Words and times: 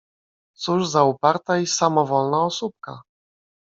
Cóż 0.63 0.87
za 0.87 1.03
uparta 1.03 1.57
i 1.59 1.67
samowolna 1.67 2.45
osóbka! 2.45 3.01